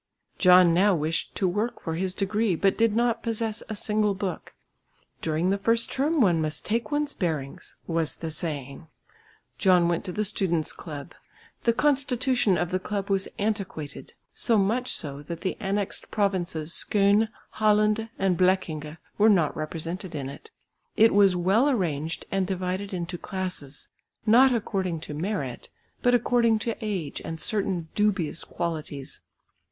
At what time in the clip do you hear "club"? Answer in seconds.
10.73-11.13, 12.79-13.11